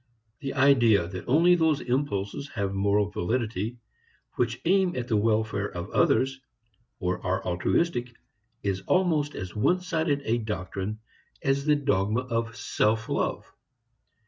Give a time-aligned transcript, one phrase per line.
[0.39, 3.77] The idea that only those impulses have moral validity
[4.33, 6.39] which aim at the welfare of others,
[6.99, 8.11] or are altruistic,
[8.63, 11.01] is almost as one sided a doctrine
[11.43, 13.53] as the dogma of self love.